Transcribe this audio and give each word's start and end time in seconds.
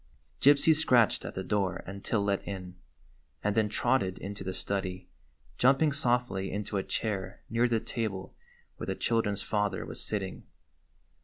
Gypsy 0.41 0.73
scratched 0.73 1.25
at 1.25 1.35
the 1.35 1.43
door 1.43 1.83
until 1.85 2.23
let 2.23 2.43
in, 2.47 2.73
and 3.43 3.53
then 3.53 3.69
trotted 3.69 4.17
into 4.17 4.43
the 4.43 4.51
study, 4.55 5.07
jumping 5.59 5.91
softly 5.91 6.51
into 6.51 6.77
a 6.77 6.83
chair 6.83 7.41
near 7.51 7.67
the 7.67 7.79
table 7.79 8.33
where 8.77 8.87
the 8.87 8.95
children's 8.95 9.43
father 9.43 9.85
was 9.85 10.03
sitting. 10.03 10.41